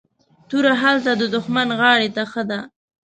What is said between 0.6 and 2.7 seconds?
هلته ددښمن غاړي ته ښه ده